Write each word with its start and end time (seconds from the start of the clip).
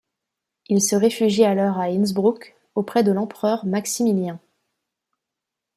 Il 0.67 0.81
se 0.81 0.95
réfugie 0.95 1.43
alors 1.45 1.77
à 1.77 1.89
Innsbruck 1.91 2.55
auprès 2.73 3.03
de 3.03 3.11
l'empereur 3.11 3.67
Maximilien. 3.67 4.39